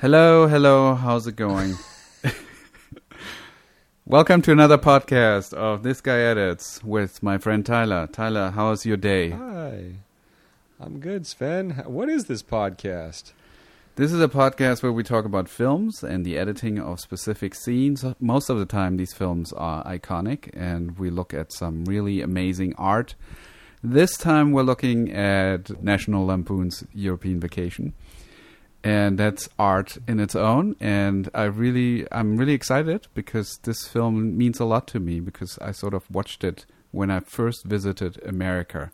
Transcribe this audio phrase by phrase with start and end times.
[0.00, 1.74] Hello, hello, how's it going?
[4.06, 8.06] Welcome to another podcast of This Guy Edits with my friend Tyler.
[8.06, 9.30] Tyler, how's your day?
[9.30, 9.94] Hi.
[10.78, 11.82] I'm good, Sven.
[11.84, 13.32] What is this podcast?
[13.96, 18.04] This is a podcast where we talk about films and the editing of specific scenes.
[18.20, 22.72] Most of the time, these films are iconic, and we look at some really amazing
[22.78, 23.16] art.
[23.82, 27.94] This time, we're looking at National Lampoon's European Vacation
[28.84, 34.36] and that's art in its own and i really i'm really excited because this film
[34.38, 38.20] means a lot to me because i sort of watched it when i first visited
[38.24, 38.90] america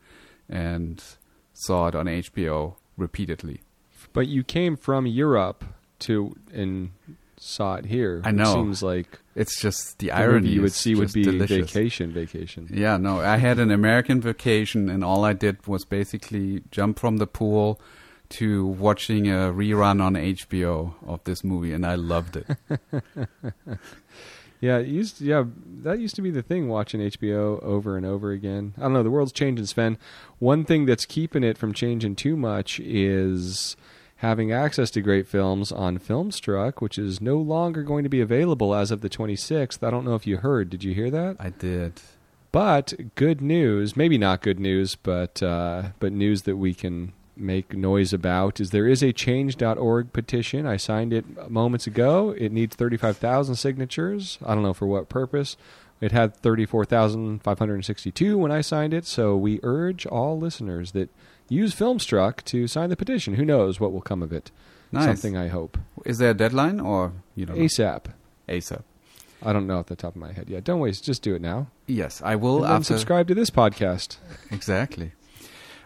[0.49, 1.03] and
[1.53, 3.61] saw it on hbo repeatedly
[4.13, 5.65] But you came from Europe
[6.01, 6.91] to and
[7.37, 8.23] saw it here.
[8.25, 8.55] I know.
[8.55, 11.73] seems like it's just the the irony you would see would be delicious.
[11.73, 12.69] vacation, vacation.
[12.73, 17.17] yeah no i had an american vacation and all i did was basically jump from
[17.19, 17.81] the pool
[18.39, 22.47] to watching a rerun on hbo of this movie and i loved it
[24.65, 25.45] Yeah, it used yeah,
[25.83, 28.73] that used to be the thing watching HBO over and over again.
[28.79, 29.99] I don't know, the world's changing, Sven.
[30.39, 33.77] One thing that's keeping it from changing too much is
[34.17, 38.75] having access to great films on Filmstruck, which is no longer going to be available
[38.75, 39.87] as of the 26th.
[39.87, 40.71] I don't know if you heard.
[40.71, 41.37] Did you hear that?
[41.39, 42.01] i did
[42.51, 47.75] But good news, maybe not good news, but uh, but news that we can make
[47.75, 50.67] noise about is there is a change.org petition.
[50.67, 52.31] I signed it moments ago.
[52.37, 54.39] It needs 35,000 signatures.
[54.45, 55.57] I don't know for what purpose.
[56.01, 61.11] It had 34,562 when I signed it, so we urge all listeners that
[61.49, 63.35] use Filmstruck to sign the petition.
[63.35, 64.51] Who knows what will come of it?
[64.93, 65.79] nice Something I hope.
[66.05, 67.65] Is there a deadline or you don't know?
[67.65, 68.07] ASAP.
[68.49, 68.83] ASAP?
[69.43, 70.65] I don't know off the top of my head yet.
[70.65, 71.05] Don't waste.
[71.05, 71.67] Just do it now.
[71.87, 72.65] Yes, I will.
[72.65, 74.17] and after subscribe to this podcast.
[74.51, 75.13] exactly.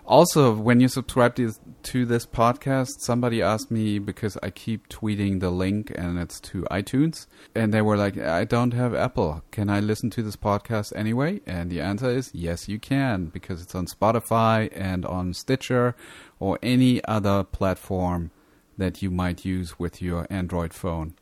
[0.09, 4.89] Also, when you subscribe to this, to this podcast, somebody asked me because I keep
[4.89, 9.43] tweeting the link and it's to iTunes, and they were like, "I don't have Apple.
[9.51, 13.61] Can I listen to this podcast anyway?" And the answer is yes, you can because
[13.61, 15.95] it's on Spotify and on Stitcher
[16.41, 18.31] or any other platform
[18.79, 21.17] that you might use with your Android phone.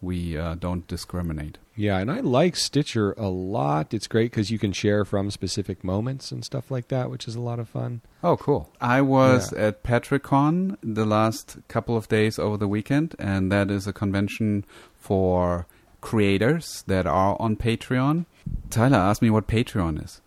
[0.00, 1.58] We uh, don't discriminate.
[1.76, 3.92] Yeah, and I like Stitcher a lot.
[3.92, 7.34] It's great because you can share from specific moments and stuff like that, which is
[7.34, 8.00] a lot of fun.
[8.22, 8.70] Oh, cool.
[8.80, 9.66] I was Yeah.
[9.66, 14.64] at PatreonCon the last couple of days over the weekend, and that is a convention
[14.96, 15.66] for
[16.00, 18.26] creators that are on Patreon.
[18.70, 20.20] Tyler asked me what Patreon is.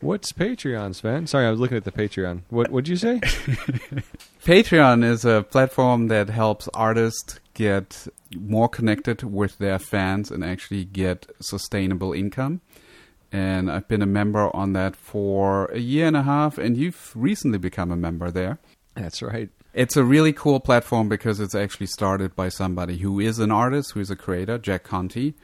[0.00, 1.26] What's Patreon, Sven?
[1.26, 2.42] Sorry, I was looking at the Patreon.
[2.50, 3.20] What would you say?
[4.44, 8.06] Patreon is a platform that helps artists get
[8.36, 12.60] more connected with their fans and actually get sustainable income.
[13.32, 17.12] And I've been a member on that for a year and a half, and you've
[17.16, 18.58] recently become a member there.
[18.94, 19.50] That's right.
[19.72, 23.90] It's a really cool platform because it's actually started by somebody who is an artist,
[23.92, 25.34] who is a creator, Jack Conte,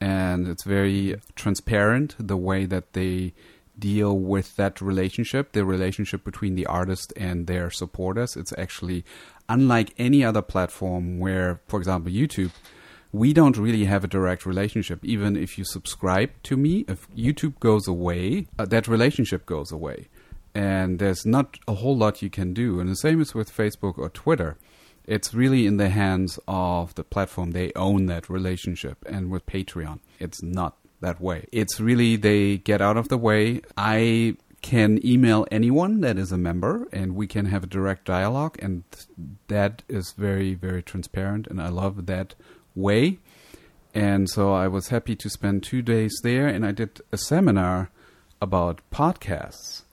[0.00, 3.34] and it's very transparent the way that they
[3.78, 8.36] deal with that relationship, the relationship between the artist and their supporters.
[8.36, 9.04] It's actually
[9.48, 12.52] unlike any other platform where, for example, YouTube,
[13.12, 15.04] we don't really have a direct relationship.
[15.04, 20.08] Even if you subscribe to me, if YouTube goes away, uh, that relationship goes away
[20.54, 22.80] and there's not a whole lot you can do.
[22.80, 24.56] And the same is with Facebook or Twitter.
[25.06, 27.50] It's really in the hands of the platform.
[27.50, 29.04] They own that relationship.
[29.06, 31.46] And with Patreon, it's not that way.
[31.52, 33.60] It's really they get out of the way.
[33.76, 38.56] I can email anyone that is a member and we can have a direct dialogue
[38.62, 38.82] and
[39.48, 42.34] that is very very transparent and I love that
[42.74, 43.18] way.
[43.94, 47.90] And so I was happy to spend 2 days there and I did a seminar
[48.40, 49.83] about podcasts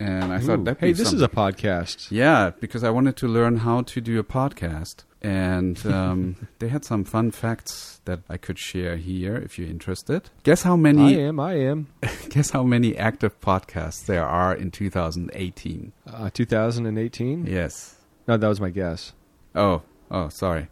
[0.00, 2.10] and I thought that hey, this is a podcast.
[2.10, 6.84] yeah, because I wanted to learn how to do a podcast, and um, they had
[6.84, 10.30] some fun facts that I could share here if you're interested.
[10.42, 11.16] Guess how many?
[11.16, 11.40] I am.
[11.40, 11.88] I am.
[12.28, 15.92] Guess how many active podcasts there are in 2018?
[16.06, 17.46] Uh, 2018.
[17.46, 17.96] Yes.
[18.26, 19.12] No, that was my guess.
[19.54, 20.68] Oh, oh, sorry.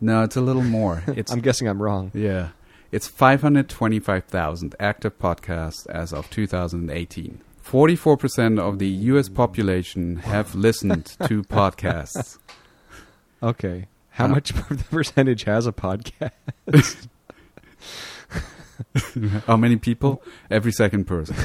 [0.00, 1.02] No, it's a little more.
[1.08, 2.10] It's I'm guessing I'm wrong.
[2.14, 2.48] yeah,
[2.92, 7.40] it's 525,000 active podcasts as of 2018.
[7.64, 9.28] 44% of the U.S.
[9.28, 12.38] population have listened to podcasts.
[13.42, 13.86] Okay.
[14.10, 16.30] How Uh, much of the percentage has a podcast?
[19.46, 20.22] How many people?
[20.50, 21.36] Every second person.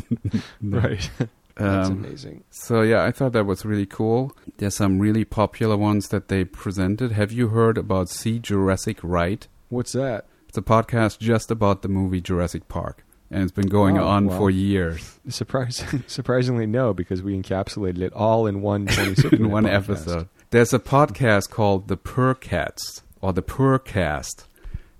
[0.62, 1.10] right.
[1.56, 2.44] That's Um, amazing.
[2.50, 4.36] so yeah, I thought that was really cool.
[4.58, 7.12] There's some really popular ones that they presented.
[7.12, 9.46] Have you heard about See Jurassic Right?
[9.68, 10.26] What's that?
[10.48, 14.26] It's a podcast just about the movie Jurassic Park, and it's been going Oh, on
[14.26, 14.38] wow.
[14.38, 18.88] for years Surprising, surprisingly, no, because we encapsulated it all in one
[19.32, 20.28] in one episode.
[20.50, 24.44] There's a podcast called The Purrcast or The Purrcast.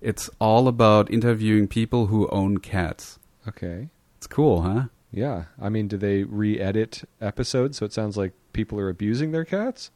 [0.01, 3.19] It's all about interviewing people who own cats.
[3.49, 3.89] Okay.
[4.19, 4.85] It's cool, huh?
[5.11, 5.45] Yeah.
[5.61, 9.91] I mean, do they re-edit episodes so it sounds like people are abusing their cats?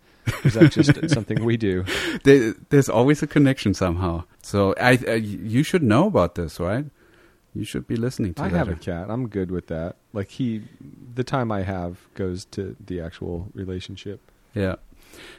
[0.45, 1.85] Is that just something we do?
[2.25, 4.25] There, there's always a connection somehow.
[4.43, 6.87] So I, I, you should know about this, right?
[7.55, 8.57] You should be listening to I that.
[8.57, 9.11] have a cat.
[9.11, 9.97] I'm good with that.
[10.13, 10.63] Like he,
[11.15, 14.21] the time I have goes to the actual relationship.
[14.55, 14.77] Yeah.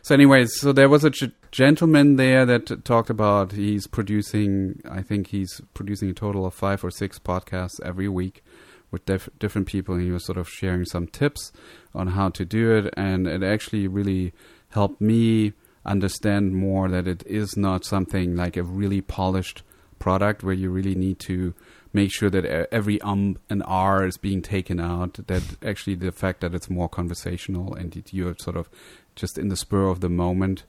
[0.04, 4.82] So, anyways, so there was a g- gentleman there that talked about he's producing.
[4.90, 8.44] I think he's producing a total of five or six podcasts every week
[8.92, 11.52] with dif- different people, and he was sort of sharing some tips
[11.96, 14.34] on how to do it, and it actually really
[14.70, 15.54] helped me
[15.86, 19.64] understand more that it is not something like a really polished
[19.98, 21.54] product where you really need to
[21.94, 25.14] make sure that every um and r is being taken out.
[25.28, 28.70] That actually the fact that it's more conversational and that you're sort of
[29.16, 30.64] just in the spur of the moment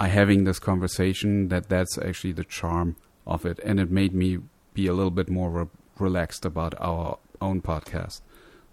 [0.00, 1.48] are having this conversation.
[1.48, 2.96] That that's actually the charm
[3.26, 4.38] of it, and it made me
[4.74, 5.66] be a little bit more re-
[5.98, 8.20] relaxed about our own podcast.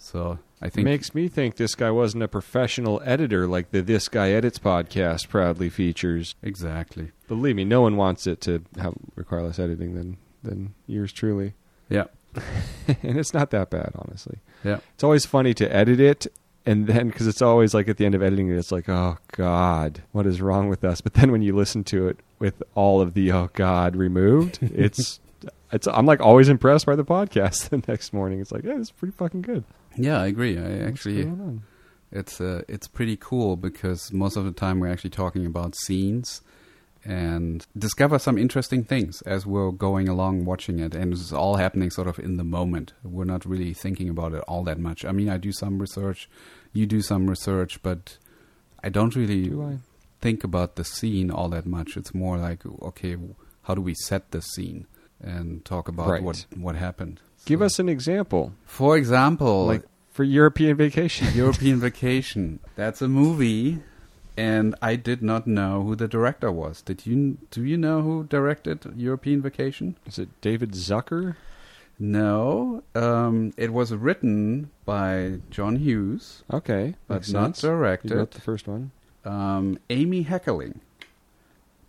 [0.02, 4.08] So I think Makes me think this guy wasn't a professional editor like the This
[4.08, 6.36] Guy Edits podcast proudly features.
[6.42, 7.12] exactly.
[7.28, 11.54] Believe me, no one wants it to have require less editing than than yours truly.
[11.90, 12.06] Yeah,
[13.04, 14.38] and it's not that bad, honestly.
[14.64, 14.80] yeah.
[14.94, 16.28] It's always funny to edit it,
[16.66, 19.18] and then because it's always like at the end of editing it, it's like, oh
[19.32, 21.02] God, what is wrong with us?
[21.02, 25.20] But then when you listen to it with all of the oh God removed, it's
[25.72, 25.88] it's.
[25.88, 27.70] I'm like always impressed by the podcast.
[27.70, 29.64] The next morning, it's like, yeah, it's pretty fucking good.
[29.98, 30.58] Yeah, I agree.
[30.58, 31.32] I What's actually,
[32.12, 36.42] it's uh, it's pretty cool because most of the time we're actually talking about scenes
[37.06, 41.90] and discover some interesting things as we're going along watching it, and it's all happening
[41.90, 42.94] sort of in the moment.
[43.04, 45.06] We're not really thinking about it all that much.
[45.06, 46.30] I mean, I do some research,
[46.74, 48.18] you do some research, but
[48.84, 49.78] I don't really Do I?
[50.22, 51.96] think about the scene all that much.
[51.98, 53.16] It's more like, okay,
[53.64, 54.86] how do we set the scene
[55.22, 56.24] and talk about Right.
[56.24, 57.22] what what happened?
[57.46, 61.28] Give us an example, for example, like for European vacation.
[61.34, 62.60] European Vacation.
[62.76, 63.80] That's a movie,
[64.40, 66.82] and I did not know who the director was.
[66.82, 67.38] Did you?
[67.52, 69.98] Do you know who directed European Vacation?
[70.06, 71.36] Is it David Zucker?
[72.00, 72.82] No.
[72.96, 77.62] Um, it was written by John Hughes, Okay, but not sense.
[77.62, 78.12] Directed.
[78.16, 78.92] wrote the first one.
[79.26, 80.80] Um, Amy Heckerling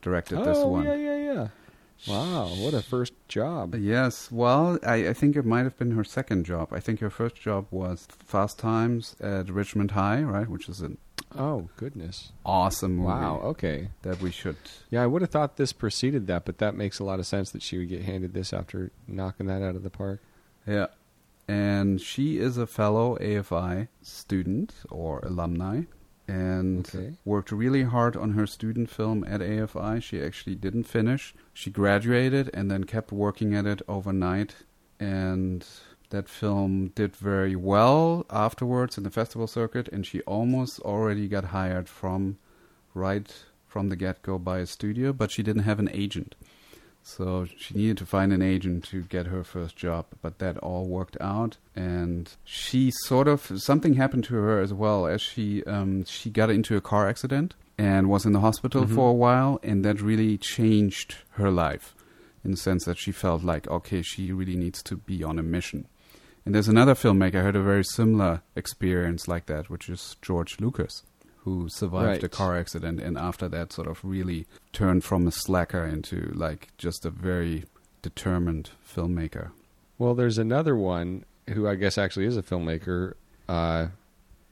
[0.02, 0.84] directed oh this one.
[0.84, 1.48] yeah, yeah, yeah.
[2.08, 3.74] Wow, what a first job.
[3.74, 6.68] Yes, well, I, I think it might have been her second job.
[6.72, 10.48] I think her first job was Fast Times at Ridgemont High, right?
[10.48, 10.98] Which is an
[11.36, 12.32] Oh goodness.
[12.44, 13.40] awesome movie Wow.
[13.44, 13.90] Okay.
[14.02, 14.56] that we should
[14.90, 17.50] Yeah, I would have thought this preceded that, but that makes a lot of sense
[17.52, 20.20] that she would get handed this after knocking that out of the park.
[20.66, 20.86] Yeah.
[21.46, 25.82] And she is a fellow AFI student or alumni
[26.30, 27.12] and Okay.
[27.24, 30.00] worked really hard on her student film at AFI.
[30.00, 31.34] She actually didn't finish.
[31.52, 34.54] She graduated and then kept working at it overnight.
[35.00, 35.66] And
[36.10, 39.88] that film did very well afterwards in the festival circuit.
[39.88, 42.38] And she almost already got hired from
[42.94, 43.32] right
[43.66, 46.34] from the get go by a studio, but she didn't have an agent.
[47.16, 50.86] So she needed to find an agent to get her first job, but that all
[50.86, 51.56] worked out.
[51.74, 56.50] And she sort of something happened to her as well as she um, she got
[56.50, 58.94] into a car accident and was in the hospital Mhm.
[58.94, 61.94] for a while, and that really changed her life
[62.44, 65.42] in the sense that she felt like okay, she really needs to be on a
[65.42, 65.86] mission.
[66.46, 70.58] And there's another filmmaker who had a very similar experience like that, which is George
[70.60, 71.02] Lucas,
[71.44, 75.86] who survived a car accident and after that sort of really turned from a slacker
[75.86, 77.64] into like just a very
[78.02, 79.50] determined filmmaker.
[79.98, 83.14] Well, there's another one who I guess actually is a filmmaker,
[83.48, 83.88] uh,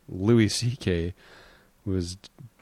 [0.09, 1.15] Louis C.K.,
[1.85, 2.17] who was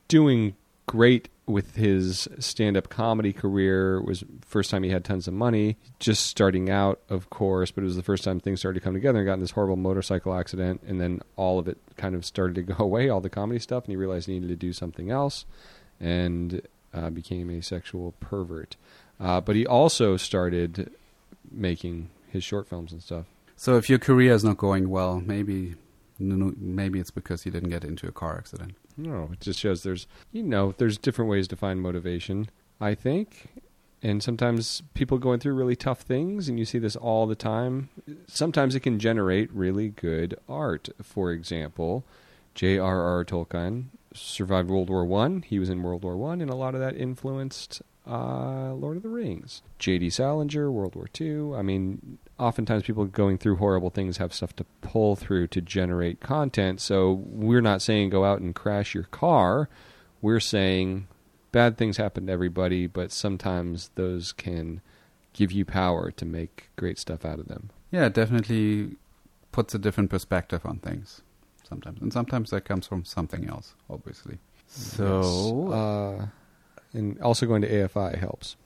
[0.09, 0.55] doing
[0.87, 3.99] great with his stand-up comedy career.
[3.99, 7.83] It was first time he had tons of money, just starting out, of course, but
[7.83, 9.19] it was the first time things started to come together.
[9.19, 12.55] and got in this horrible motorcycle accident, and then all of it kind of started
[12.57, 15.11] to go away, all the comedy stuff, and he realized he needed to do something
[15.11, 15.45] else,
[16.01, 16.63] and
[16.93, 18.77] uh, became a sexual pervert.
[19.21, 20.91] Uh, but he also started
[21.51, 23.27] making his short films and stuff.
[23.57, 25.75] So if your career is not going well, maybe
[26.19, 28.75] maybe it's because you didn't get into a car accident.
[28.97, 32.49] No, it just shows there's you know there's different ways to find motivation.
[32.81, 33.49] I think,
[34.03, 37.89] and sometimes people going through really tough things, and you see this all the time.
[38.27, 40.89] Sometimes it can generate really good art.
[41.03, 42.05] For example,
[42.55, 43.25] J.R.R.
[43.25, 45.43] Tolkien survived World War One.
[45.43, 49.03] He was in World War One, and a lot of that influenced uh, Lord of
[49.03, 49.63] the Rings.
[49.79, 50.11] J.D.
[50.11, 51.55] Salinger, World War Two.
[51.57, 56.21] I mean, oftentimes people going through horrible things have stuff to pull through to generate
[56.21, 56.81] content.
[56.81, 59.69] So we're not saying go out and crash your car.
[60.21, 61.07] we're saying
[61.53, 64.81] bad things happen to everybody, but sometimes those can
[65.33, 67.71] give you power to make great stuff out of them.
[67.91, 68.97] Yeah, definitely
[69.53, 71.23] puts a different perspective on things
[71.69, 74.39] sometimes, and sometimes that comes from something else, obviously.
[74.67, 76.27] So uh,
[76.93, 78.57] and also going to AFI helps.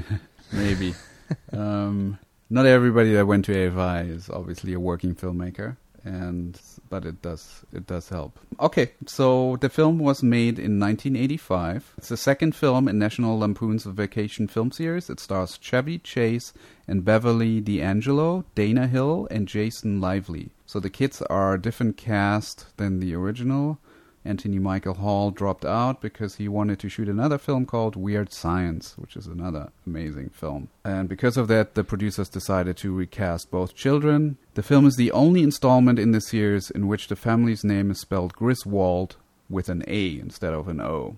[0.52, 0.94] maybe
[1.52, 2.18] um,
[2.50, 7.64] not everybody that went to AFI is obviously a working filmmaker, and but it does
[7.72, 8.38] it does help.
[8.58, 11.94] Okay, so the film was made in 1985.
[11.98, 15.08] It's the second film in National Lampoon's Vacation film series.
[15.08, 16.52] It stars Chevy Chase
[16.88, 20.50] and Beverly D'Angelo, Dana Hill, and Jason Lively.
[20.66, 23.78] So the kids are a different cast than the original.
[24.24, 28.94] Anthony Michael Hall dropped out because he wanted to shoot another film called Weird Science,
[28.98, 30.68] which is another amazing film.
[30.84, 34.36] And because of that, the producers decided to recast both children.
[34.54, 38.00] The film is the only installment in the series in which the family's name is
[38.00, 39.16] spelled Griswold
[39.48, 41.16] with an A instead of an O.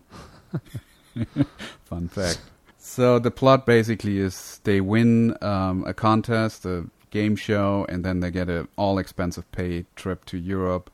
[1.85, 2.41] Fun fact.
[2.79, 8.21] So the plot basically is they win um, a contest, a game show, and then
[8.21, 10.91] they get an all expensive paid trip to Europe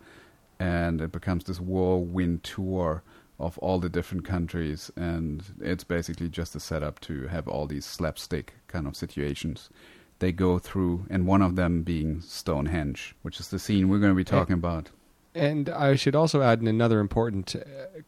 [0.58, 3.02] and it becomes this whirlwind tour
[3.38, 7.84] of all the different countries and it's basically just a setup to have all these
[7.84, 9.70] slapstick kind of situations
[10.18, 14.12] they go through and one of them being Stonehenge which is the scene we're going
[14.12, 14.90] to be talking about
[15.34, 17.60] And I should also add another important uh,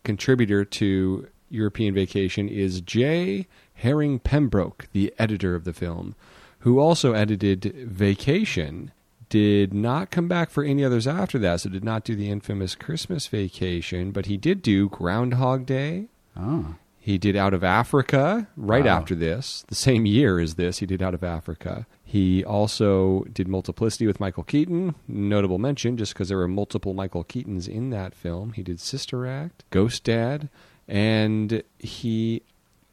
[0.02, 3.46] contributor to European Vacation is J.
[3.74, 6.14] Herring Pembroke, the editor of the film,
[6.60, 8.92] who also edited Vacation.
[9.30, 12.74] Did not come back for any others after that, so did not do the infamous
[12.74, 16.06] Christmas Vacation, but he did do Groundhog Day.
[16.36, 18.98] oh He did Out of Africa right Wow.
[18.98, 20.78] after this, the same year as this.
[20.78, 21.86] He did Out of Africa.
[22.04, 27.24] He also did Multiplicity with Michael Keaton, notable mention just because there were multiple Michael
[27.24, 28.52] Keatons in that film.
[28.54, 30.48] He did Sister Act, Ghost Dad,
[30.88, 32.42] and he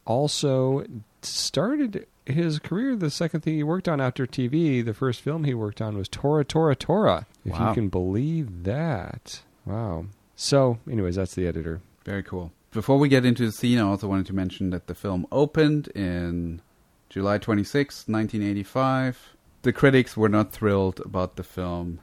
[0.05, 0.85] also
[1.25, 2.95] started his career.
[2.95, 6.09] The second thing he worked on after TV, the first film he worked on was
[6.09, 7.25] Tora Tora Tora.
[7.45, 7.69] If Wow.
[7.69, 9.41] you can believe that.
[9.65, 10.05] Wow.
[10.35, 11.81] So, anyways, that's the editor.
[12.05, 14.93] very cool before we get into the scene I also wanted to mention that the
[14.93, 16.61] film opened in
[17.09, 19.33] July 26, 1985
[19.63, 21.99] the critics were not thrilled about the film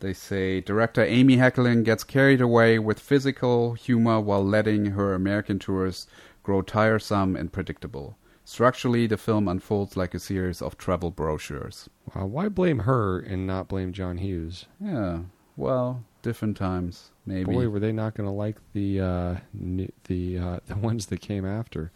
[0.00, 5.58] They say director Amy Heckerling gets carried away with physical humor while letting her American
[5.58, 6.06] tourists
[6.42, 8.16] grow tiresome and predictable.
[8.44, 11.88] Structurally, the film unfolds like a series of travel brochures.
[12.14, 14.66] Wow, why blame her and not blame John Hughes?
[14.80, 15.20] Yeah,
[15.56, 17.52] well, different times, maybe.
[17.52, 21.20] Boy, were they not going to like the uh, n- the uh, the ones that
[21.20, 21.92] came after.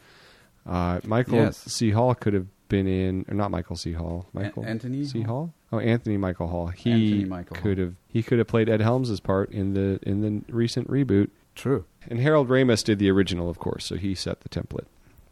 [0.65, 1.59] Uh, Michael Yes.
[1.59, 1.91] C.
[1.91, 3.93] Hall could have been in, or not Michael C.
[3.93, 4.27] Hall.
[4.33, 5.23] Michael Anthony C.
[5.23, 5.53] Hall?
[5.71, 5.79] Hall.
[5.79, 6.69] Oh, Anthony Michael Hall.
[6.69, 10.53] He Michael could have he could have played Ed Helms' part in the in the
[10.53, 11.31] recent reboot.
[11.57, 11.85] True.
[12.09, 14.87] And Harold Ramis did the original, of course, so he set the template.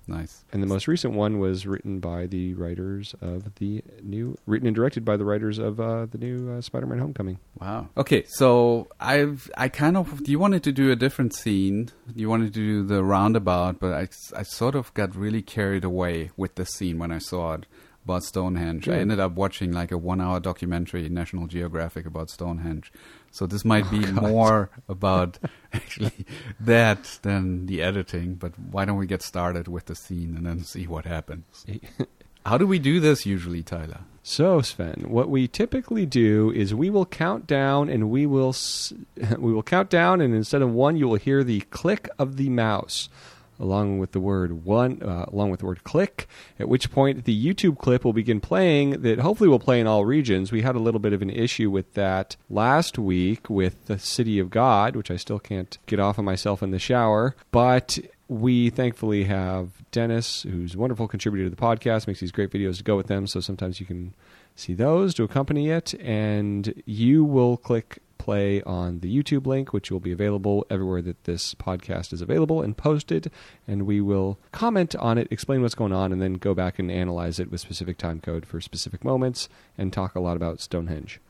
[0.07, 0.45] Nice.
[0.53, 4.77] And the most recent one was written by the writers of the new, written and
[4.77, 7.39] directed by the writers of uh, the new uh, Spider-Man: Homecoming.
[7.59, 7.89] Wow.
[7.97, 11.91] Okay, so I've I kind of you wanted to do a different scene.
[12.15, 14.09] You wanted to do the roundabout, but I,
[14.39, 17.67] I sort of got really carried away with the scene when I saw it
[18.05, 18.87] about Stonehenge.
[18.87, 22.93] I ended up watching like a one-hour documentary, National Geographic, about Stonehenge.
[23.35, 25.41] So this might oh, be more about
[25.73, 26.25] actually
[26.61, 28.37] that than the editing.
[28.37, 31.67] But why don't we get started with the scene and then see what happens?
[32.47, 34.03] How do we do this usually, Tyler?
[34.23, 38.93] So, Sven, what we typically do is we will count down, and we will s-
[39.39, 42.51] we will count down, and instead of one, you will hear the click of the
[42.51, 43.09] mouse,
[43.59, 46.29] along with the word one, uh, along with the word click.
[46.59, 49.03] At which point, the YouTube clip will begin playing.
[49.03, 50.53] That hopefully will play in all regions.
[50.53, 54.39] We had a little bit of an issue with that last week with the City
[54.39, 58.71] of God, which I still can't get off of myself in the shower, but we
[58.71, 62.85] thankfully have Dennis, who's a wonderful contributor to the podcast, makes these great videos to
[62.85, 63.27] go with them.
[63.27, 64.15] So sometimes you can
[64.57, 69.91] see those to accompany it, and you will click play on the YouTube link, which
[69.91, 73.31] will be available everywhere that this podcast is available and posted.
[73.69, 76.91] And we will comment on it, explain what's going on, and then go back and
[76.91, 81.21] analyze it with specific time code for specific moments and talk a lot about Stonehenge.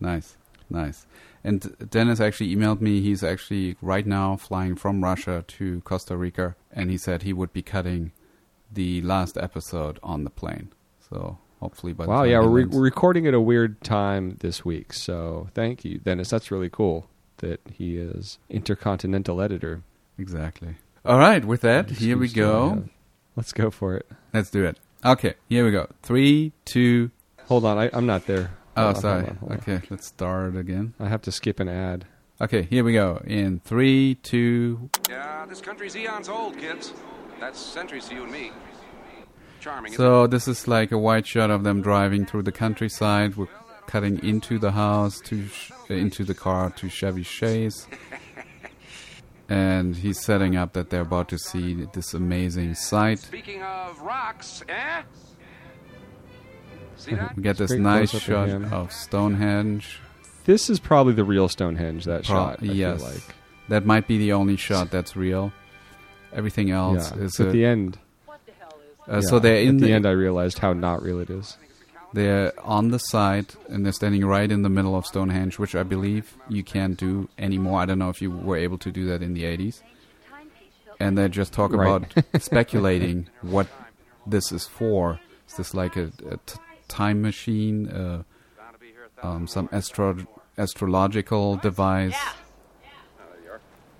[0.00, 0.38] Nice,
[0.70, 1.06] nice.
[1.44, 3.02] And Dennis actually emailed me.
[3.02, 7.52] He's actually right now flying from Russia to Costa Rica, and he said he would
[7.52, 8.12] be cutting
[8.72, 10.72] the last episode on the plane.
[11.10, 14.36] So hopefully by the Wow, time yeah, we're, re- we're recording at a weird time
[14.40, 14.92] this week.
[14.92, 16.30] So thank you, Dennis.
[16.30, 19.82] That's really cool that he is intercontinental editor.
[20.18, 20.76] exactly.
[21.04, 22.84] All right, with that, here we excuse do I go.
[23.36, 24.06] Let's go for it.
[24.34, 24.78] Let's do it.
[25.04, 25.88] Okay, here we go.
[26.02, 27.10] Three, two.
[27.46, 28.50] Hold on, I, I'm not there.
[28.76, 29.20] Oh, Hold on, sorry.
[29.20, 29.58] hold on, hold on.
[29.58, 30.92] Okay, let's start again.
[31.00, 32.04] I have to skip an ad.
[32.40, 33.22] Okay, here we go.
[33.26, 34.90] In three, two.
[35.08, 36.92] Yeah, this country's eons old, kids.
[37.40, 38.52] That's centuries to you and me.
[39.60, 39.92] Charming.
[39.92, 43.36] So this is like a wide shot of them driving through the countryside.
[43.36, 43.46] We're
[43.86, 47.86] cutting into the house, to sh- into the car, to Chevy Chase.
[49.50, 52.76] And he's setting up that they're about to see this amazing it?
[52.76, 53.18] sight.
[53.18, 55.02] Speaking of rocks, eh?
[57.08, 59.98] We get this nice shot of of Stonehenge.
[60.44, 62.04] This is probably the real Stonehenge.
[62.04, 62.62] That Pro- shot.
[62.62, 63.00] I yes.
[63.00, 63.22] feel like.
[63.70, 65.52] That might be the only shot that's real.
[66.32, 67.24] Everything else yeah.
[67.24, 67.98] is So a, at the end.
[69.08, 70.06] Uh, so they're in at the, the, end.
[70.06, 71.56] I realized how not real it is.
[72.12, 75.84] They're on the site and they're standing right in the middle of Stonehenge, which I
[75.84, 77.80] believe you can't do anymore.
[77.80, 79.80] I don't know if you were able to do that in the 80s.
[80.98, 81.86] And they just talk Right.
[81.86, 83.68] about speculating what
[84.26, 85.20] this is for.
[85.48, 88.22] Is this like a, a t- time machine, uh,
[88.58, 90.26] Bound to be here a thousand um, some astro-
[90.58, 92.16] astrological device?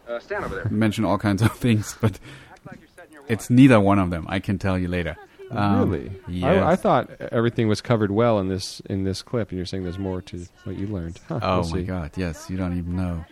[0.08, 0.68] Uh, stand over there.
[0.70, 2.18] Mention all kinds of things, but
[2.52, 4.26] Act like you're setting your it's neither one of them.
[4.28, 5.16] I can tell you later.
[5.52, 6.12] Um, really?
[6.28, 6.62] Yes.
[6.62, 9.82] I, I thought everything was covered well in this in this clip, and you're saying
[9.82, 11.18] there's more to what you learned.
[11.26, 11.82] Huh, oh we'll my see.
[11.82, 12.12] god!
[12.16, 13.24] Yes, you don't even know.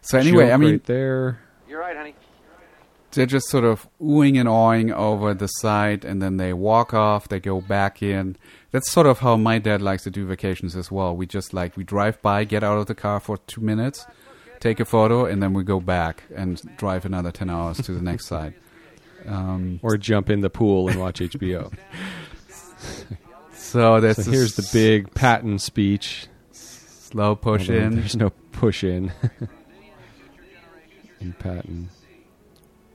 [0.00, 1.38] So anyway, Joke I mean, right there.
[1.68, 2.14] You're right, honey.
[3.12, 7.28] they're just sort of oohing and awing over the site and then they walk off
[7.28, 8.36] they go back in
[8.72, 11.76] that's sort of how my dad likes to do vacations as well we just like
[11.76, 14.04] we drive by get out of the car for two minutes
[14.60, 18.02] take a photo and then we go back and drive another 10 hours to the
[18.02, 18.54] next site
[19.26, 21.72] um, Or jump in the pool and watch HBO.
[23.52, 26.26] so that's So a here's the big Patton speech.
[26.52, 29.12] slow push Although in There's no push in.
[31.20, 31.88] in Patton,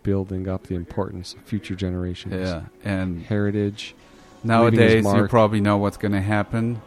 [0.03, 2.33] building up the importance of future generations.
[2.33, 3.95] yeah and Heritage.
[4.43, 6.81] nowadays you probably know what's going to happen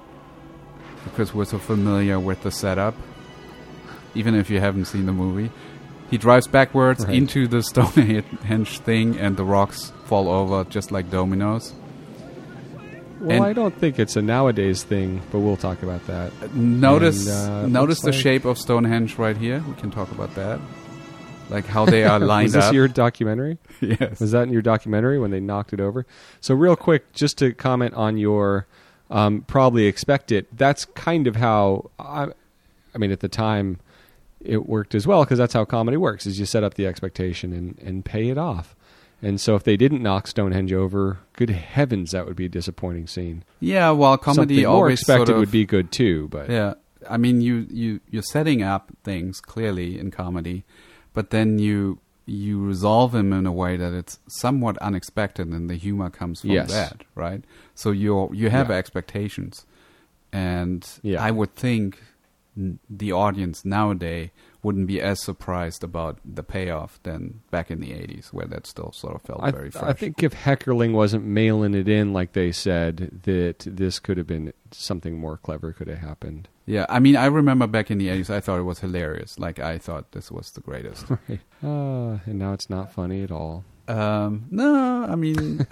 [1.05, 2.95] because we're so familiar with the setup
[4.15, 5.51] even if you haven't seen the movie
[6.11, 7.15] he drives backwards Right.
[7.17, 11.73] into the stonehenge thing and the rocks fall over just like dominoes
[13.21, 16.55] Well, And- I don't think it's a nowadays thing, but we'll talk about that.
[16.55, 20.35] notice And, uh, notice the like- shape of stonehenge right here we can talk about
[20.35, 20.61] that
[21.51, 22.57] like how they are lined up.
[22.57, 23.59] Was this your documentary?
[23.81, 26.07] yes Was that in your documentary when they knocked it over?
[26.41, 28.67] So, real quick, just to comment on your
[29.11, 30.47] um, probably expect it.
[30.57, 32.29] That's kind of how I,
[32.95, 33.79] I mean, at the time,
[34.45, 37.53] it worked as well because that's how comedy works: is you set up the expectation
[37.53, 38.77] and and pay it off.
[39.23, 43.07] And so, if they didn't knock Stonehenge over, good heavens, that would be a disappointing
[43.07, 43.43] scene.
[43.61, 46.75] yeah well comedy Something always expected sort of, would be good too, but Yeah,
[47.09, 50.65] I mean, you you you're setting up things clearly in comedy,
[51.15, 55.75] but then you you resolve them in a way that it's somewhat unexpected, and the
[55.77, 56.71] humor comes from Yes.
[56.71, 57.43] that, right?
[57.75, 58.77] So you you have Yeah.
[58.77, 59.65] expectations,
[60.33, 61.23] and Yeah.
[61.23, 62.03] I would think
[62.57, 64.31] the audience nowadays
[64.63, 68.93] wouldn't be as surprised about the payoff than back in the '80s, where that still
[68.93, 69.85] sort of felt I, very fresh.
[69.85, 74.27] I think if Heckerling wasn't mailing it in like they said, that this could have
[74.27, 76.49] been something more clever could have happened.
[76.67, 79.39] yeah, I mean, I remember back in the '80s, I thought it was hilarious.
[79.39, 81.07] Like I thought this was the greatest.
[81.63, 83.65] Uh, and now it's not funny at all.
[83.87, 85.67] Um, no, I mean,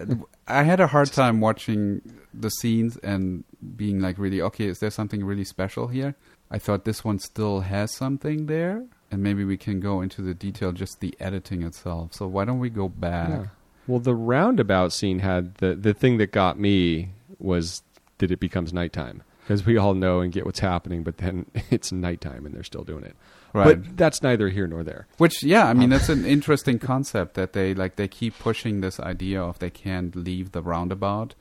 [0.46, 2.02] I had a hard time watching
[2.34, 3.44] the scenes and
[3.76, 6.14] being like, really, okay, is there something really special here?
[6.52, 10.34] I thought this one still has something there, and maybe we can go into the
[10.34, 12.12] detail, just the editing itself.
[12.12, 13.30] So why don't we go back?
[13.30, 13.46] Yeah.
[13.86, 17.82] Well, the roundabout scene had the the thing that got me was
[18.18, 21.90] that it becomes nighttime because we all know and get what's happening, but then it's
[21.90, 23.16] nighttime and they're still doing it.
[23.54, 23.82] Right.
[23.82, 25.06] But that's neither here nor there.
[25.18, 27.96] Which, yeah, I mean, um, that's an interesting concept that they like.
[27.96, 31.34] They keep pushing this idea of they can't leave the roundabout,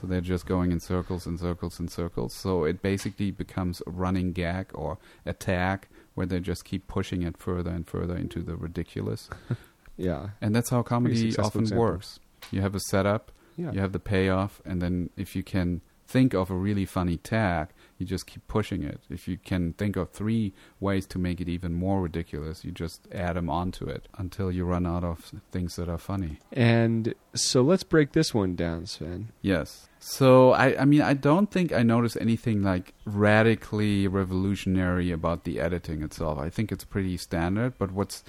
[0.00, 2.32] so they're just going in circles and circles and circles.
[2.34, 7.36] So it basically becomes a running gag or attack where they just keep pushing it
[7.36, 9.28] further and further into the ridiculous.
[10.00, 10.28] Yeah.
[10.40, 11.76] And that's how comedy often example.
[11.84, 12.20] works.
[12.52, 13.72] You have a setup, Yeah.
[13.72, 17.70] you have the payoff, and then if you can think of a really funny tag,
[17.98, 19.00] you just keep pushing it.
[19.10, 23.08] If you can think of three ways to make it even more ridiculous, you just
[23.12, 26.38] add them onto it until you run out of things that are funny.
[26.52, 29.32] And so let's break this one down, Sven.
[29.42, 29.87] Yes.
[30.00, 35.60] So I, I mean, I don't think I noticed anything like radically revolutionary about the
[35.60, 36.38] editing itself.
[36.38, 37.74] I think it's pretty standard.
[37.78, 38.22] But what's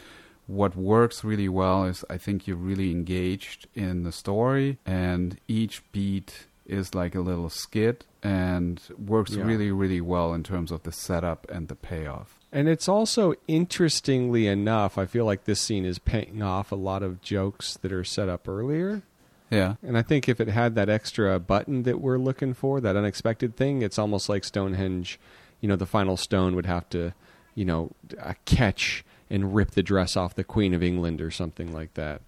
[0.48, 5.84] what works really well is I think you're really engaged in the story, and each
[5.92, 9.44] beat is like a little skit and works Yeah.
[9.44, 12.40] really, really well in terms of the setup and the payoff.
[12.52, 17.04] And it's also interestingly enough, I feel like this scene is paying off a lot
[17.04, 19.02] of jokes that are set up earlier.
[19.50, 19.76] Yeah.
[19.82, 23.56] And I think if it had that extra button that we're looking for, that unexpected
[23.56, 25.20] thing, it's almost like Stonehenge,
[25.62, 27.14] you know, the final stone would have to,
[27.56, 31.74] you know, uh, catch and rip the dress off the Queen of England or something
[31.74, 32.22] like that.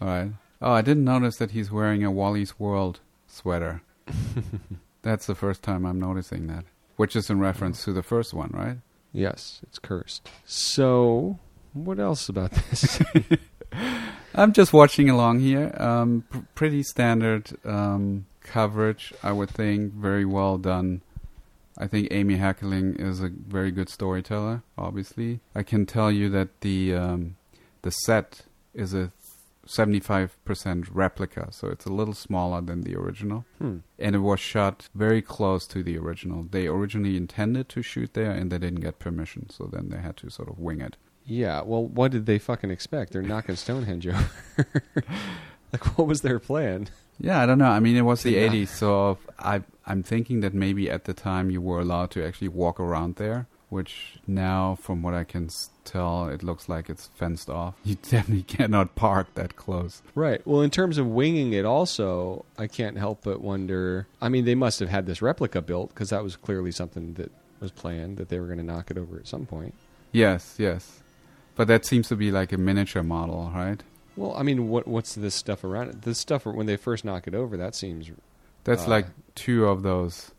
[0.00, 0.32] All right.
[0.60, 3.82] Oh, I didn't notice that he's wearing a Wally's World sweater.
[5.02, 6.64] That's the first time I'm noticing that,
[6.96, 8.78] which is in reference to the first one, right?
[9.12, 10.28] Yes, it's cursed.
[10.44, 11.38] So,
[11.72, 13.00] what else about this?
[14.34, 15.74] I'm just watching along here.
[15.76, 19.94] Um, pr- pretty standard um, coverage, I would think.
[19.94, 21.02] Very well done.
[21.78, 24.62] I think Amy Heckerling is a very good storyteller.
[24.78, 27.36] Obviously, I can tell you that the um,
[27.82, 28.42] the set
[28.74, 29.12] is a
[29.66, 33.44] 75% replica, so it's a little smaller than the original.
[33.58, 33.78] hmm.
[33.98, 36.44] And it was shot very close to the original.
[36.44, 40.16] They originally intended to shoot there, and they didn't get permission, so then they had
[40.18, 40.96] to sort of wing it.
[41.26, 43.12] Yeah, well, what did they fucking expect?
[43.12, 44.30] They're knocking Stonehenge over.
[45.72, 46.88] like, what was their plan?
[47.18, 47.66] Yeah, I don't know.
[47.70, 48.48] I mean, it was the Yeah.
[48.48, 52.48] 80s, so I I'm thinking that maybe at the time you were allowed to actually
[52.48, 55.48] walk around there, which now, from what I can
[55.84, 57.74] tell, it looks like it's fenced off.
[57.84, 60.02] You definitely cannot park that close.
[60.14, 60.44] Right.
[60.46, 64.06] Well, in terms of winging it, also, I can't help but wonder.
[64.20, 67.32] I mean, they must have had this replica built because that was clearly something that
[67.60, 69.74] was planned that they were going to knock it over at some point.
[70.12, 71.02] Yes, yes.
[71.56, 73.82] But that seems to be like a miniature model, right?
[74.14, 76.02] Well, I mean, what what's this stuff around it?
[76.02, 78.10] This stuff when they first knock it over, that seems
[78.64, 80.30] That's Uh, like two of those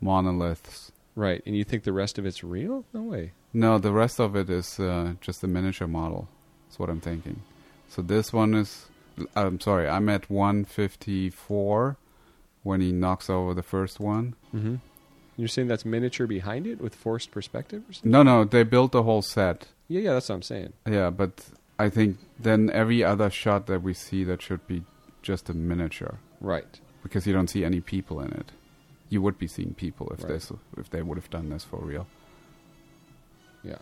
[0.00, 0.92] monoliths.
[1.16, 1.42] right.
[1.46, 2.84] And you think the rest of it's real?
[2.92, 3.32] No way.
[3.52, 6.28] No, the rest of it is uh, just a miniature model.
[6.68, 7.42] That's what I'm thinking.
[7.88, 8.86] So this one is.
[9.36, 11.96] I'm sorry, I'm at 154
[12.62, 14.34] when he knocks over the first one.
[14.54, 14.76] Mm-hmm.
[15.40, 17.82] You're saying that's miniature behind it with forced perspective?
[17.88, 18.10] Or something?
[18.10, 19.68] No, no, they built the whole set.
[19.88, 20.72] Yeah, yeah, that's what I'm saying.
[20.88, 21.32] Yeah, but
[21.78, 24.82] I think then every other shot that we see that should be
[25.22, 26.78] just a miniature Right.
[27.02, 28.52] because you don't see any people in it.
[29.08, 30.28] You would be seeing people if Right.
[30.34, 32.06] this if they would have done this for real.
[33.62, 33.78] Yeah.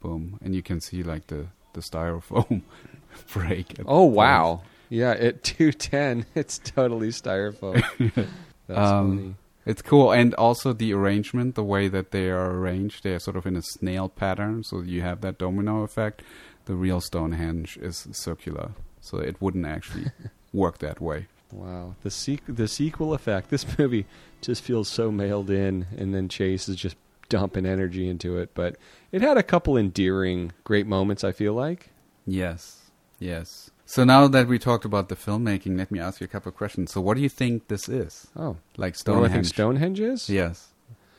[0.00, 2.62] Boom, and you can see like the the styrofoam
[3.32, 3.78] break.
[3.78, 4.62] at Oh wow.
[4.88, 7.82] Yeah, at two ten, it's totally styrofoam.
[8.66, 9.34] That's Um, funny.
[9.70, 13.36] It's cool, and also the arrangement, the way that they are arranged, they are sort
[13.36, 16.22] of in a snail pattern, so you have that domino effect.
[16.64, 20.10] The real Stonehenge is circular, so it wouldn't actually
[20.52, 21.28] work that way.
[21.52, 23.50] Wow, the sequ- the sequel effect.
[23.50, 24.06] This movie
[24.40, 26.96] just feels so mailed in, and then Chase is just
[27.28, 28.50] dumping energy into it.
[28.54, 28.76] But
[29.12, 31.22] it had a couple endearing, great moments.
[31.22, 31.90] I feel like.
[32.26, 33.70] Yes, yes.
[33.92, 36.56] So now that we talked about the filmmaking, let me ask you a couple of
[36.56, 36.92] questions.
[36.92, 38.28] So, what do you think this is?
[38.36, 39.46] Oh, Like what I think Stonehenge?
[39.48, 40.30] Stonehenge is?
[40.30, 40.68] Yes.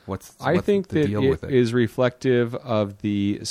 [0.05, 1.51] What's I what's think the that it it?
[1.51, 3.41] is reflective of the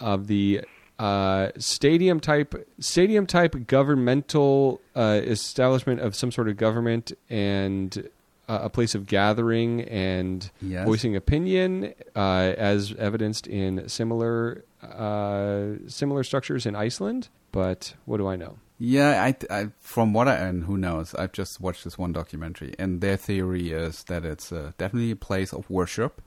[0.00, 0.62] of the
[0.98, 8.08] uh, stadium type stadium type governmental uh, establishment of some sort of government and
[8.48, 10.86] uh, a place of gathering and Yes.
[10.86, 17.28] voicing opinion, uh, as evidenced in similar uh, similar structures in Iceland.
[17.52, 18.58] But what do I know?
[18.78, 22.74] Yeah, I, I from what I and who knows, I've just watched this one documentary,
[22.78, 26.20] and their theory is that it's uh, definitely a place of worship,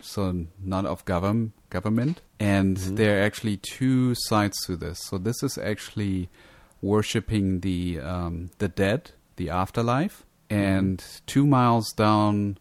[0.00, 2.20] so not of govern government.
[2.38, 5.00] And there are actually two sides to this.
[5.04, 6.28] So this is actually
[6.82, 12.58] worshiping the um, the dead, the afterlife, and two miles down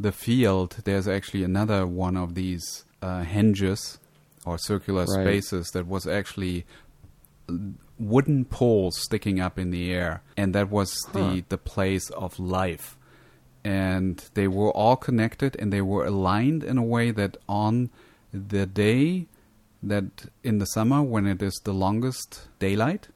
[0.00, 3.98] the field, there's actually another one of these uh, henges
[4.44, 5.20] or circular Right.
[5.22, 6.64] spaces that was actually
[7.98, 11.12] wooden poles sticking up in the air, and that was Huh.
[11.18, 12.96] the the place of life.
[13.64, 17.90] And they were all connected, and they were aligned in a way that on
[18.32, 19.26] the day
[19.82, 23.08] that in the summer when it is the longest daylight,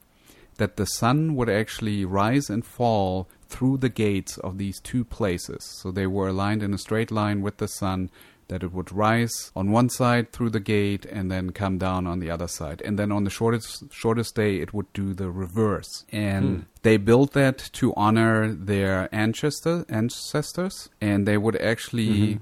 [0.57, 5.61] that the sun would actually rise and fall through the gates of these two places.
[5.81, 8.09] So they were aligned in a straight line with the sun,
[8.47, 12.19] that it would rise on one side through the gate and then come down on
[12.19, 12.81] the other side.
[12.85, 16.05] And then on the shortest shortest day it would do the reverse.
[16.11, 16.61] And Hmm.
[16.83, 22.39] they built that to honor their ancestor ancestors and they would actually c-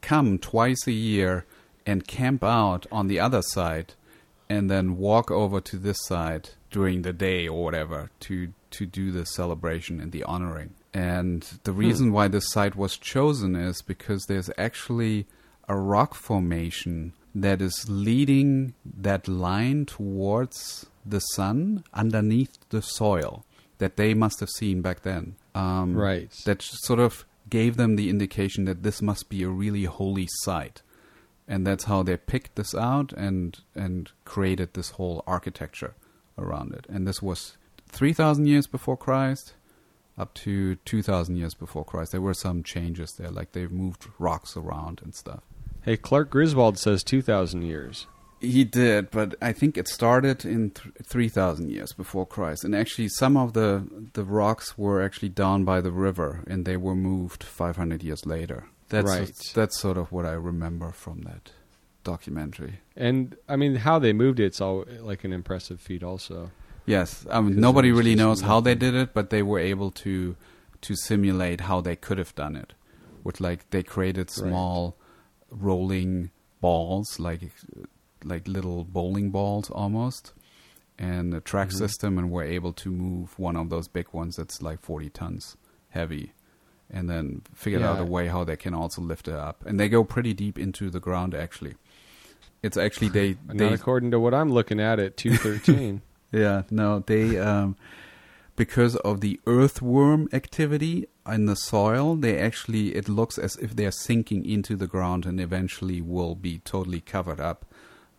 [0.00, 1.44] come twice a year
[1.86, 3.94] and camp out on the other side
[4.48, 9.10] and then walk over to this side during the day or whatever to to do
[9.10, 10.70] the celebration and the honoring.
[10.98, 15.26] And the reason why this site was chosen is because there's actually
[15.68, 23.44] a rock formation that is leading that line towards the sun underneath the soil
[23.78, 25.36] that they must have seen back then.
[25.54, 26.32] Um, Right.
[26.46, 30.82] That sort of gave them the indication that this must be a really holy site
[31.48, 35.94] and that's how they picked this out and and created this whole architecture
[36.36, 36.86] around it.
[36.88, 37.56] And this was
[37.88, 39.54] three thousand years before Christ,
[40.18, 42.12] up to two thousand years before Christ.
[42.12, 45.40] There were some changes there, like they moved rocks around and stuff.
[45.82, 48.06] Hey, Clark Griswold says 2,000 years.
[48.40, 52.62] He did, but I think it started in th- 3,000 years before Christ.
[52.64, 56.76] And actually, some of the, the rocks were actually down by the river, and they
[56.76, 58.66] were moved 500 years later.
[58.90, 59.32] That's Right.
[59.54, 61.52] that's sort of what I remember from that
[62.04, 62.80] documentary.
[62.96, 66.50] And I mean, how they moved it's all like an impressive feat, also.
[66.88, 70.36] Yes, I mean nobody really knows how they did it, but they were able to
[70.80, 72.72] to simulate how they could have done it.
[73.24, 74.48] With like they created Right.
[74.48, 74.96] small
[75.50, 77.42] rolling balls, like
[78.24, 80.32] like little bowling balls almost,
[80.98, 81.78] and a track Mhm.
[81.78, 85.56] system, and were able to move one of those big ones that's like forty tons
[85.90, 86.32] heavy,
[86.90, 89.88] and then figured out a way how they can also lift it up, and they
[89.88, 91.74] go pretty deep into the ground actually.
[92.62, 96.02] It's actually they Not they according to what I'm looking at at 213.
[96.32, 97.76] Yeah, no, they um,
[98.56, 103.86] because of the earthworm activity in the soil, they actually it looks as if they
[103.86, 107.64] are sinking into the ground and eventually will be totally covered up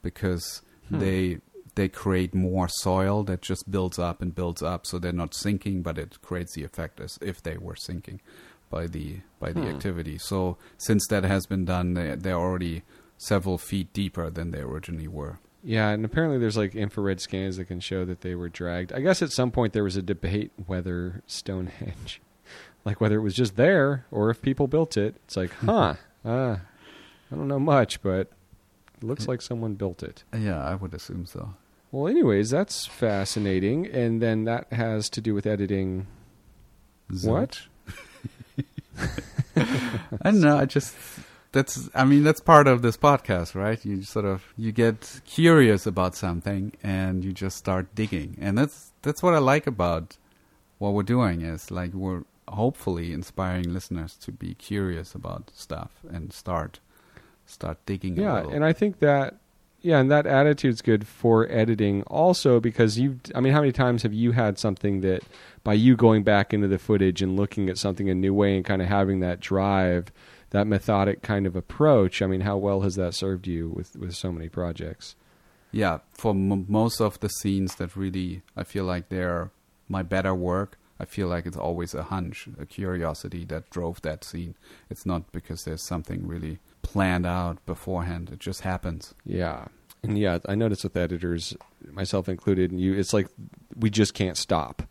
[0.02, 1.00] because Hmm.
[1.00, 1.40] they
[1.76, 5.82] they create more soil that just builds up and builds up, so they're not sinking,
[5.82, 8.22] but it creates the effect as if they were sinking
[8.70, 9.70] by the by the Hmm.
[9.70, 10.18] activity.
[10.18, 12.84] So since that has been done, they they're already
[13.18, 15.40] several feet deeper than they originally were.
[15.64, 18.94] Yeah, and apparently there's like infrared scans that can show that they were dragged.
[18.94, 22.22] I guess at some point there was a debate whether Stonehenge,
[22.86, 25.16] like whether it was just there or if people built it.
[25.26, 26.58] It's like, huh, uh,
[27.32, 28.32] I don't know much, but
[28.98, 30.24] it looks like someone built it.
[30.38, 31.56] Yeah, I would assume so.
[31.92, 36.06] Well, anyways, that's fascinating, and then that has to do with editing.
[37.24, 37.62] What?
[39.58, 39.66] I
[40.24, 40.58] don't know.
[40.58, 40.96] I just
[41.52, 41.90] that's.
[41.94, 43.84] I mean, that's part of this podcast, right?
[43.84, 48.92] You sort of you get curious about something and you just start digging, and that's
[49.02, 50.18] that's what I like about
[50.78, 51.42] what we're doing.
[51.42, 56.80] Is like we're hopefully inspiring listeners to be curious about stuff and start
[57.46, 58.18] start digging.
[58.18, 59.38] a Yeah, and I think that
[59.82, 64.04] yeah, and that attitude's good for editing also because you I mean how many times
[64.04, 65.24] have you had something that
[65.64, 68.66] by you going back into the footage and looking at something a new way and
[68.66, 70.12] kind of having that drive,
[70.52, 74.16] that methodic kind of approach, I mean how well has that served you with with
[74.16, 75.16] so many projects?
[75.72, 79.52] yeah, for m- most of the scenes that really I feel like they're
[79.88, 80.78] my better work.
[81.00, 84.56] I feel like it's always a hunch, a curiosity that drove that scene.
[84.90, 88.30] It's not because there's something really planned out beforehand.
[88.34, 89.14] It just happens.
[89.26, 89.68] Yeah.
[90.04, 91.56] And yeah, I noticed with editors,
[91.92, 93.28] myself included, and you, it's like
[93.78, 94.84] we just can't stop.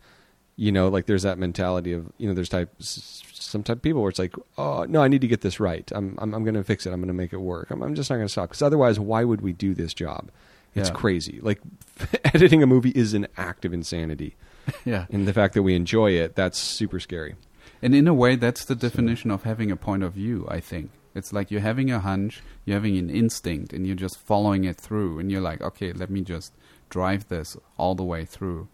[0.61, 4.01] You know, like there's that mentality of you know, there's type some type of people
[4.01, 5.89] where it's like, oh no, I need to get this right.
[5.95, 6.91] I'm I'm, I'm going to fix it.
[6.91, 7.71] I'm going to make it work.
[7.71, 10.29] I'm, I'm just not going to stop because otherwise, why would we do this job?
[10.75, 10.95] It's Yeah.
[10.95, 11.39] crazy.
[11.41, 11.61] Like
[12.25, 14.35] editing a movie is an act of insanity,
[14.85, 15.05] yeah.
[15.09, 17.35] and the fact that we enjoy it, that's super scary.
[17.81, 20.91] And in a way, that's the definition of having a point of view, I think.
[21.15, 24.75] It's like you're having a hunch, you're having an instinct, and you're just following it
[24.75, 25.19] through.
[25.19, 26.53] And you're like, okay, let me just
[26.89, 28.67] drive this all the way through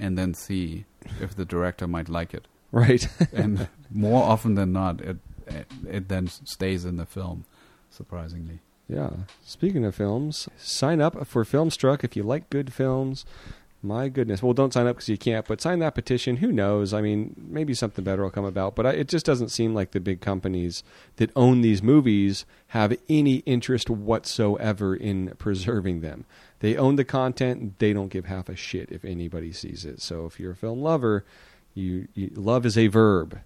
[0.00, 0.84] and then see
[1.20, 2.46] if the director might like it.
[2.72, 3.08] Right.
[3.32, 7.44] and more often than not, it, it it then stays in the film.
[7.90, 9.10] Surprisingly, Yeah.
[9.44, 13.24] Speaking of films, sign up for Filmstruck if you like good films.
[13.82, 14.42] My goodness.
[14.42, 16.36] Well, don't sign up because you can't, but sign that petition.
[16.36, 16.92] Who knows?
[16.92, 18.76] I mean, maybe something better will come about.
[18.76, 20.84] But I, it just doesn't seem like the big companies
[21.16, 26.26] that own these movies have any interest whatsoever in preserving them.
[26.58, 27.78] They own the content.
[27.78, 30.02] They don't give half a shit if anybody sees it.
[30.02, 31.24] So if you're a film lover,
[31.72, 33.40] you, you love is a verb.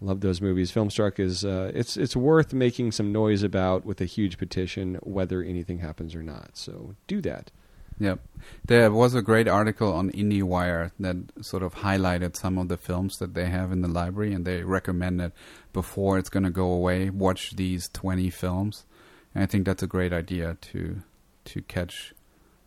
[0.00, 0.70] Love those movies.
[0.70, 5.42] Filmstruck is uh, it's it's worth making some noise about with a huge petition, whether
[5.44, 6.50] anything happens or not.
[6.54, 7.52] So do that.
[7.98, 8.20] Yep.
[8.64, 13.18] There was a great article on IndieWire that sort of highlighted some of the films
[13.18, 15.32] that they have in the library, and they recommended
[15.72, 18.84] before it's going to go away, watch these 20 films.
[19.34, 21.02] And I think that's a great idea to
[21.44, 22.14] to catch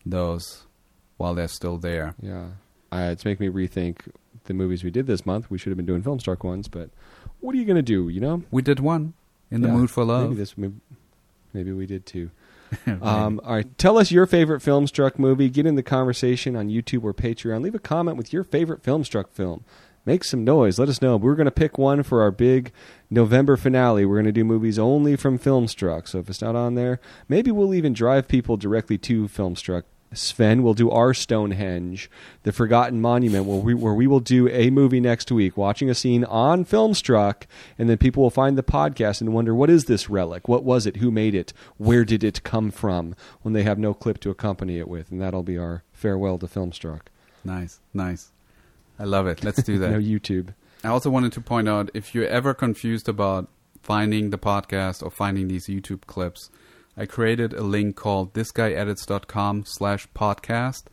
[0.05, 0.65] those
[1.17, 2.15] while they're still there.
[2.21, 2.47] Yeah,
[2.91, 3.97] uh, it's making me rethink
[4.45, 5.49] the movies we did this month.
[5.49, 6.89] We should have been doing film Filmstruck ones, but
[7.39, 8.09] what are you going to do?
[8.09, 9.13] You know, We did one
[9.51, 10.29] in the mood for love.
[10.29, 10.75] Maybe this, maybe,
[11.53, 12.31] maybe we did too.
[13.01, 15.49] Um, all right, tell us your favorite Filmstruck movie.
[15.49, 17.61] Get in the conversation on YouTube or Patreon.
[17.61, 19.63] Leave a comment with your favorite Filmstruck film.
[20.05, 20.77] Make some noise.
[20.77, 21.17] Let us know.
[21.17, 22.71] We're going to pick one for our big
[23.09, 24.05] November finale.
[24.05, 26.07] We're going to do movies only from Filmstruck.
[26.07, 29.83] So if it's not on there, maybe we'll even drive people directly to Filmstruck.
[30.15, 32.09] Sven will do our Stonehenge,
[32.43, 35.95] the Forgotten Monument, where we, where we will do a movie next week, watching a
[35.95, 37.43] scene on Filmstruck,
[37.77, 40.47] and then people will find the podcast and wonder, what is this relic?
[40.47, 40.97] What was it?
[40.97, 41.53] Who made it?
[41.77, 43.15] Where did it come from?
[43.41, 46.47] When they have no clip to accompany it with, and that'll be our farewell to
[46.47, 47.01] Filmstruck.
[47.43, 48.31] nice, nice.
[48.97, 49.43] I love it.
[49.43, 49.91] Let's do that.
[49.91, 50.53] No YouTube.
[50.83, 53.49] I also wanted to point out if you're ever confused about
[53.81, 56.49] finding the podcast or finding these YouTube clips,
[56.97, 60.83] I created a link called thisguyedits.com slash podcast,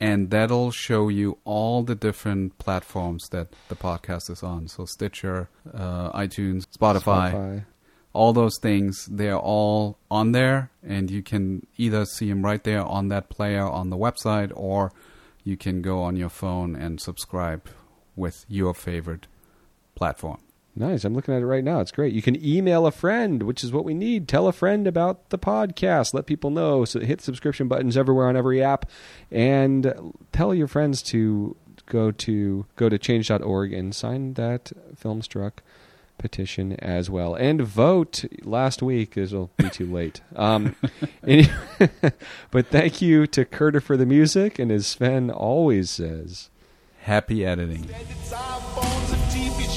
[0.00, 4.68] and that'll show you all the different platforms that the podcast is on.
[4.68, 7.64] So Stitcher, uh, iTunes, Spotify, Spotify.
[8.12, 12.82] all those things, they're all on there, and you can either see them right there
[12.84, 14.92] on that player on the website, or
[15.44, 17.68] you can go on your phone and subscribe
[18.16, 19.26] with your favorite
[19.94, 20.40] platform.
[20.74, 21.04] Nice.
[21.04, 21.80] I'm looking at it right now.
[21.80, 22.14] It's great.
[22.14, 24.26] You can email a friend, which is what we need.
[24.26, 26.14] Tell a friend about the podcast.
[26.14, 26.86] Let people know.
[26.86, 28.88] So hit subscription buttons everywhere on every app,
[29.30, 31.56] and tell your friends to
[31.86, 35.58] go to go to change.org and sign that Filmstruck
[36.16, 39.14] petition as well, and vote last week.
[39.14, 40.22] This will be too late.
[40.36, 40.74] Um,
[41.26, 41.48] any-
[42.50, 46.48] but thank you to Curter for the music, and as Sven always says.
[47.00, 47.88] Happy editing.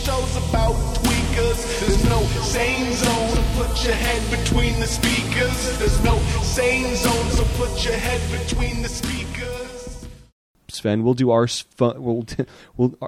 [0.06, 1.80] Shows about tweakers.
[1.80, 5.80] There's no sane zone, so put your head between the speakers.
[5.80, 10.06] There's no sane zone, so put your head between the speakers.
[10.68, 12.24] Sven, we'll do our Sven, we'll,
[12.78, 13.08] we'll uh,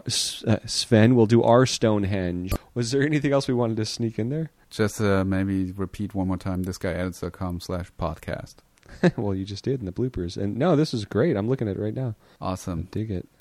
[0.65, 2.53] Sven, we'll do our Stonehenge.
[2.73, 4.49] Was there anything else we wanted to sneak in there?
[4.71, 8.55] Just uh, maybe repeat one more time thisguyedits.com slash podcast.
[9.17, 10.35] well, you just did in the bloopers.
[10.35, 11.37] And no, this is great.
[11.37, 12.15] I'm looking at it right now.
[12.41, 12.87] Awesome.
[12.89, 13.37] Dig it.